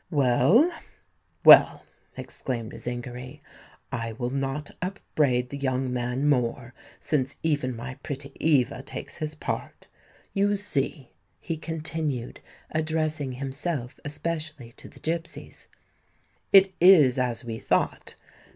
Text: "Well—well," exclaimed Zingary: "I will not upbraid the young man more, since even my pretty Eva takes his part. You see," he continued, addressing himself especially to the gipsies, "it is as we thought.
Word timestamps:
"Well—well," 0.09 1.83
exclaimed 2.17 2.73
Zingary: 2.73 3.41
"I 3.91 4.13
will 4.13 4.31
not 4.31 4.71
upbraid 4.81 5.51
the 5.51 5.59
young 5.59 5.93
man 5.93 6.27
more, 6.27 6.73
since 6.99 7.35
even 7.43 7.75
my 7.75 7.93
pretty 8.01 8.31
Eva 8.39 8.81
takes 8.81 9.17
his 9.17 9.35
part. 9.35 9.85
You 10.33 10.55
see," 10.55 11.11
he 11.39 11.55
continued, 11.55 12.39
addressing 12.71 13.33
himself 13.33 13.99
especially 14.03 14.71
to 14.71 14.89
the 14.89 14.99
gipsies, 14.99 15.67
"it 16.51 16.73
is 16.81 17.19
as 17.19 17.45
we 17.45 17.59
thought. 17.59 18.15